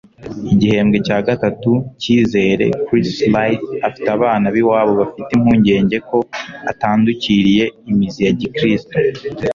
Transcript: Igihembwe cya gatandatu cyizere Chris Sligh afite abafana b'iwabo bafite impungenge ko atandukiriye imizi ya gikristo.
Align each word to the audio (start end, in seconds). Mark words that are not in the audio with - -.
Igihembwe 0.53 0.97
cya 1.07 1.17
gatandatu 1.27 1.71
cyizere 2.01 2.65
Chris 2.85 3.07
Sligh 3.17 3.63
afite 3.87 4.07
abafana 4.11 4.47
b'iwabo 4.53 4.91
bafite 5.01 5.29
impungenge 5.33 5.97
ko 6.09 6.17
atandukiriye 6.71 7.63
imizi 7.89 8.21
ya 8.27 8.33
gikristo. 8.39 8.95